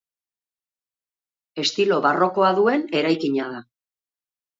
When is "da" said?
3.57-3.61